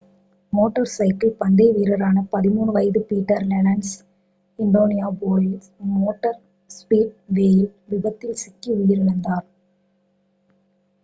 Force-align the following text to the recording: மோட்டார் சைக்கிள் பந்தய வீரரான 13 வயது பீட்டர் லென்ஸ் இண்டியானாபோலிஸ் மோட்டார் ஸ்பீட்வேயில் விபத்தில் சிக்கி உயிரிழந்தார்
மோட்டார் 0.53 0.91
சைக்கிள் 0.91 1.33
பந்தய 1.41 1.73
வீரரான 1.75 2.23
13 2.31 2.73
வயது 2.75 3.01
பீட்டர் 3.09 3.45
லென்ஸ் 3.51 3.91
இண்டியானாபோலிஸ் 4.59 5.69
மோட்டார் 5.93 6.41
ஸ்பீட்வேயில் 6.71 7.63
விபத்தில் 7.87 8.41
சிக்கி 8.41 8.71
உயிரிழந்தார் 8.75 9.47